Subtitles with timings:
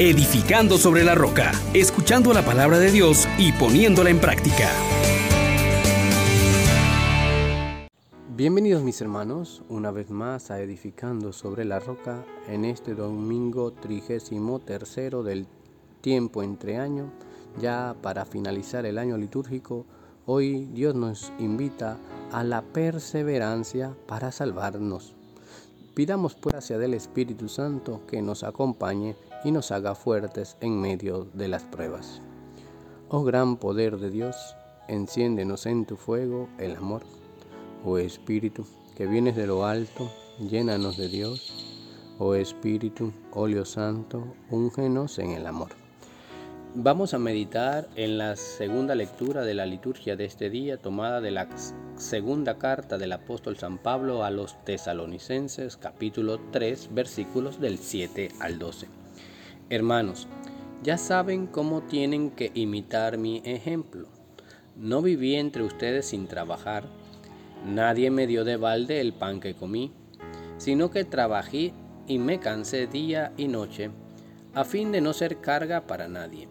[0.00, 4.70] edificando sobre la roca, escuchando la palabra de Dios y poniéndola en práctica.
[8.34, 14.58] Bienvenidos mis hermanos, una vez más a Edificando sobre la Roca en este domingo trigésimo
[14.60, 15.46] tercero del
[16.00, 17.12] tiempo entre año,
[17.60, 19.84] ya para finalizar el año litúrgico,
[20.24, 21.98] hoy Dios nos invita
[22.32, 25.19] a la perseverancia para salvarnos.
[26.00, 31.46] Pidamos pues del Espíritu Santo que nos acompañe y nos haga fuertes en medio de
[31.46, 32.22] las pruebas.
[33.10, 34.56] Oh gran poder de Dios,
[34.88, 37.02] enciéndenos en tu fuego el amor.
[37.84, 38.64] Oh Espíritu,
[38.96, 41.92] que vienes de lo alto, llénanos de Dios.
[42.18, 45.79] Oh Espíritu, óleo santo, úngenos en el amor.
[46.76, 51.32] Vamos a meditar en la segunda lectura de la liturgia de este día, tomada de
[51.32, 51.48] la
[51.96, 58.60] segunda carta del apóstol San Pablo a los tesalonicenses, capítulo 3, versículos del 7 al
[58.60, 58.86] 12.
[59.68, 60.28] Hermanos,
[60.84, 64.06] ya saben cómo tienen que imitar mi ejemplo.
[64.76, 66.84] No viví entre ustedes sin trabajar,
[67.66, 69.92] nadie me dio de balde el pan que comí,
[70.56, 71.74] sino que trabajé
[72.06, 73.90] y me cansé día y noche,
[74.54, 76.46] a fin de no ser carga para nadie.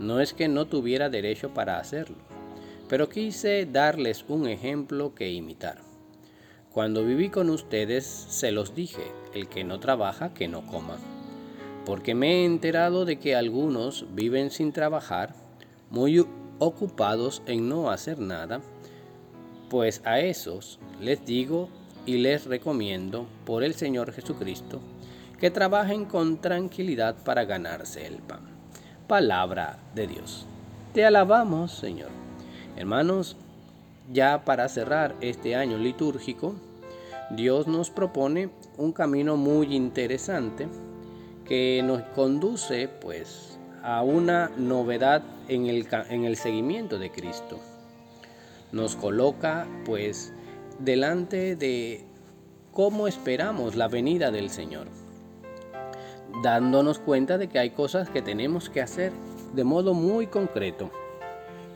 [0.00, 2.16] No es que no tuviera derecho para hacerlo,
[2.88, 5.82] pero quise darles un ejemplo que imitar.
[6.72, 10.96] Cuando viví con ustedes se los dije, el que no trabaja, que no coma.
[11.84, 15.34] Porque me he enterado de que algunos viven sin trabajar,
[15.90, 16.26] muy
[16.58, 18.62] ocupados en no hacer nada,
[19.68, 21.68] pues a esos les digo
[22.06, 24.80] y les recomiendo por el Señor Jesucristo
[25.38, 28.59] que trabajen con tranquilidad para ganarse el pan
[29.10, 30.46] palabra de Dios.
[30.94, 32.10] Te alabamos, Señor.
[32.76, 33.36] Hermanos,
[34.12, 36.54] ya para cerrar este año litúrgico,
[37.30, 40.68] Dios nos propone un camino muy interesante
[41.44, 47.58] que nos conduce pues a una novedad en el, en el seguimiento de Cristo.
[48.70, 50.32] Nos coloca pues
[50.78, 52.04] delante de
[52.70, 54.86] cómo esperamos la venida del Señor
[56.42, 59.12] dándonos cuenta de que hay cosas que tenemos que hacer
[59.54, 60.90] de modo muy concreto.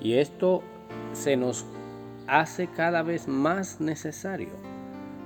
[0.00, 0.62] Y esto
[1.12, 1.64] se nos
[2.26, 4.50] hace cada vez más necesario,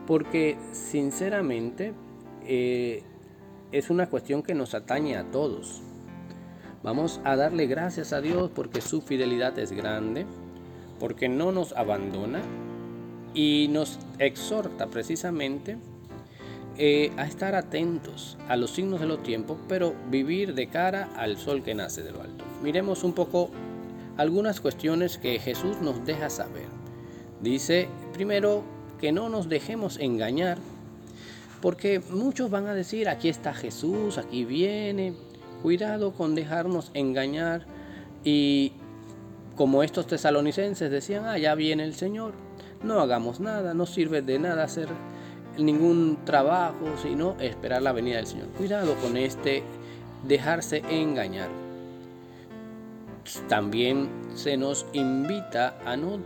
[0.07, 1.93] porque sinceramente
[2.45, 3.03] eh,
[3.73, 5.83] es una cuestión que nos atañe a todos.
[6.83, 10.27] Vamos a darle gracias a Dios porque su fidelidad es grande,
[10.99, 12.41] porque no nos abandona
[13.35, 15.77] y nos exhorta precisamente
[16.79, 21.37] eh, a estar atentos a los signos de los tiempos, pero vivir de cara al
[21.37, 22.45] sol que nace de lo alto.
[22.63, 23.51] Miremos un poco
[24.17, 26.69] algunas cuestiones que Jesús nos deja saber.
[27.41, 28.63] Dice, primero,
[29.01, 30.59] que no nos dejemos engañar,
[31.61, 35.15] porque muchos van a decir, aquí está Jesús, aquí viene,
[35.63, 37.67] cuidado con dejarnos engañar
[38.23, 38.73] y
[39.57, 42.35] como estos tesalonicenses decían, ah, ya viene el Señor,
[42.83, 44.89] no hagamos nada, no sirve de nada hacer
[45.59, 48.49] ningún trabajo, sino esperar la venida del Señor.
[48.49, 49.63] Cuidado con este
[50.27, 51.51] dejarse engañar.
[53.49, 56.19] También se nos invita a no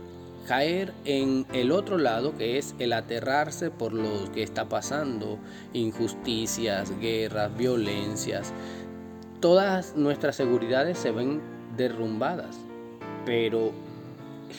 [0.47, 5.37] caer en el otro lado que es el aterrarse por lo que está pasando,
[5.73, 8.53] injusticias, guerras, violencias.
[9.39, 11.41] Todas nuestras seguridades se ven
[11.75, 12.57] derrumbadas,
[13.25, 13.71] pero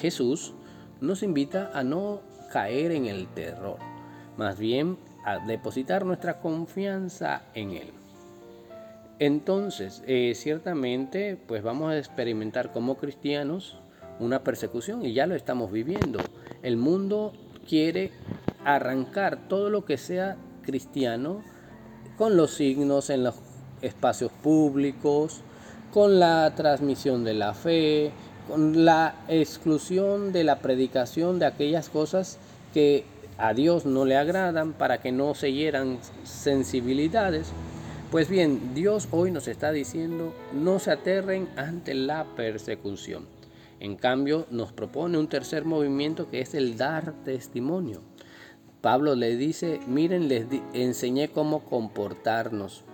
[0.01, 0.53] Jesús
[1.01, 2.21] nos invita a no
[2.53, 3.94] caer en el terror
[4.37, 7.93] más bien a depositar nuestra confianza en Él.
[9.19, 13.79] Entonces, eh, ciertamente, pues vamos a experimentar como cristianos
[14.19, 16.19] una persecución y ya lo estamos viviendo.
[16.63, 17.33] El mundo
[17.69, 18.11] quiere
[18.65, 21.43] arrancar todo lo que sea cristiano
[22.17, 23.37] con los signos en los
[23.83, 25.43] espacios públicos,
[25.93, 28.11] con la transmisión de la fe,
[28.49, 32.39] con la exclusión de la predicación de aquellas cosas
[32.73, 33.05] que
[33.39, 37.53] a Dios no le agradan para que no se hieran sensibilidades.
[38.11, 43.27] Pues bien, Dios hoy nos está diciendo, no se aterren ante la persecución.
[43.81, 48.03] En cambio, nos propone un tercer movimiento que es el dar testimonio.
[48.81, 52.85] Pablo le dice, miren, les enseñé cómo comportarnos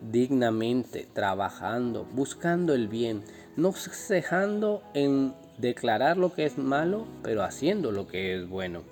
[0.00, 3.22] dignamente, trabajando, buscando el bien,
[3.56, 8.82] no cejando en declarar lo que es malo, pero haciendo lo que es bueno.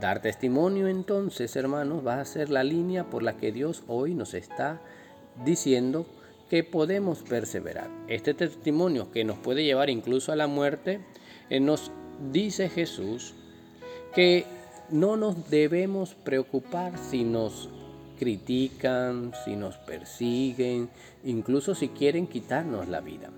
[0.00, 4.32] Dar testimonio entonces, hermanos, va a ser la línea por la que Dios hoy nos
[4.32, 4.80] está
[5.44, 6.06] diciendo
[6.48, 7.90] que podemos perseverar.
[8.06, 11.00] Este testimonio que nos puede llevar incluso a la muerte,
[11.50, 11.90] eh, nos
[12.32, 13.34] dice Jesús
[14.14, 14.46] que
[14.90, 17.68] no nos debemos preocupar si nos
[18.18, 20.90] critican, si nos persiguen,
[21.24, 23.30] incluso si quieren quitarnos la vida.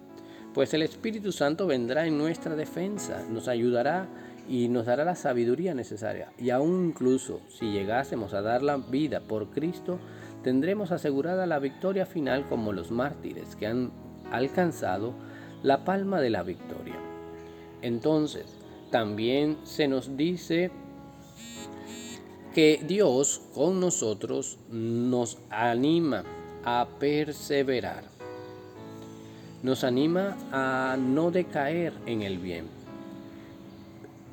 [0.54, 4.08] Pues el Espíritu Santo vendrá en nuestra defensa, nos ayudará
[4.50, 6.32] y nos dará la sabiduría necesaria.
[6.36, 10.00] Y aún incluso si llegásemos a dar la vida por Cristo,
[10.42, 13.92] tendremos asegurada la victoria final como los mártires que han
[14.32, 15.14] alcanzado
[15.62, 16.96] la palma de la victoria.
[17.80, 18.46] Entonces,
[18.90, 20.72] también se nos dice
[22.52, 26.24] que Dios con nosotros nos anima
[26.64, 28.02] a perseverar.
[29.62, 32.79] Nos anima a no decaer en el bien.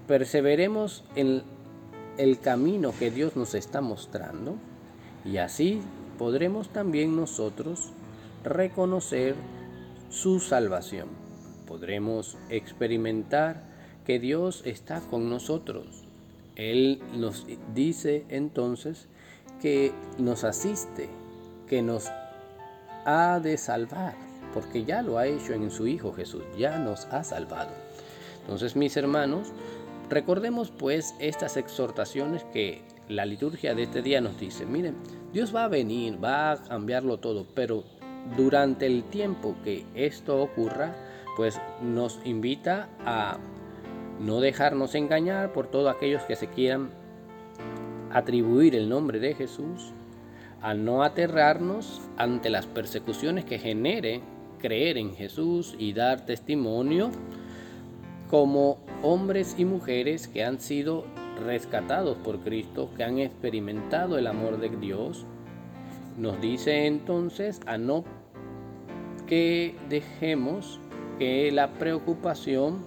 [0.08, 1.44] Perseveremos en
[2.18, 4.56] el camino que Dios nos está mostrando
[5.26, 5.82] y así
[6.18, 7.92] podremos también nosotros
[8.44, 9.36] reconocer
[10.10, 11.10] su salvación.
[11.68, 13.64] Podremos experimentar
[14.06, 16.08] que Dios está con nosotros
[16.58, 17.46] él nos
[17.76, 19.08] dice entonces
[19.62, 21.08] que nos asiste,
[21.68, 22.10] que nos
[23.06, 24.16] ha de salvar,
[24.56, 27.70] porque ya lo ha hecho en su Hijo Jesús, ya nos ha salvado.
[28.42, 29.50] Entonces, mis hermanos,
[30.10, 34.66] recordemos pues estas exhortaciones que la liturgia de este día nos dice.
[34.66, 34.96] Miren,
[35.34, 37.84] Dios va a venir, va a cambiarlo todo, pero
[38.36, 40.96] durante el tiempo que esto ocurra,
[41.36, 43.38] pues nos invita a
[44.20, 46.90] no dejarnos engañar por todos aquellos que se quieran
[48.12, 49.94] atribuir el nombre de Jesús,
[50.62, 54.22] a no aterrarnos ante las persecuciones que genere
[54.60, 57.12] creer en Jesús y dar testimonio
[58.30, 61.06] como hombres y mujeres que han sido
[61.46, 65.26] rescatados por Cristo, que han experimentado el amor de Dios.
[66.18, 68.04] Nos dice entonces a no
[69.28, 70.80] que dejemos
[71.20, 72.86] que la preocupación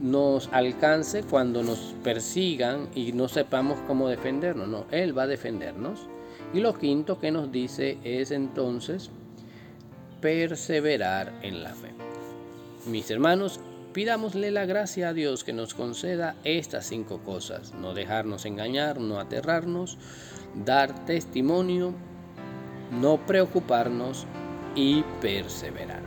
[0.00, 4.68] nos alcance cuando nos persigan y no sepamos cómo defendernos.
[4.68, 6.06] No, Él va a defendernos.
[6.54, 9.10] Y lo quinto que nos dice es entonces
[10.20, 11.90] perseverar en la fe.
[12.86, 13.60] Mis hermanos,
[13.98, 17.74] pidámosle la gracia a Dios que nos conceda estas cinco cosas.
[17.74, 19.98] No dejarnos engañar, no aterrarnos,
[20.64, 21.92] dar testimonio,
[22.92, 24.24] no preocuparnos
[24.76, 26.02] y perseverar.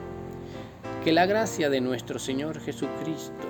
[1.03, 3.49] Que la gracia de nuestro Señor Jesucristo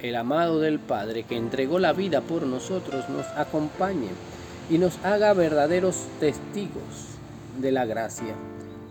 [0.00, 4.08] el amado del Padre que entregó la vida por nosotros, nos acompañe
[4.68, 7.14] y nos haga verdaderos testigos
[7.60, 8.34] de la gracia,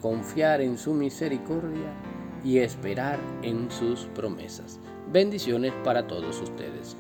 [0.02, 2.15] confiar en su misericordia
[2.46, 4.80] y esperar en sus promesas.
[5.12, 6.96] Bendiciones para todos ustedes.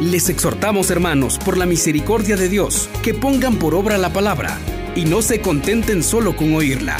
[0.00, 4.58] Les exhortamos, hermanos, por la misericordia de Dios, que pongan por obra la palabra
[4.94, 6.98] y no se contenten solo con oírla.